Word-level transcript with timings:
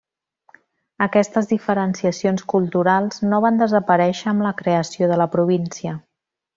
Aquestes 1.05 1.49
diferenciacions 1.51 2.47
culturals 2.55 3.23
no 3.29 3.43
van 3.47 3.63
desaparèixer 3.63 4.35
amb 4.35 4.49
la 4.49 4.57
creació 4.65 5.15
de 5.15 5.25
la 5.25 5.33
província. 5.39 5.99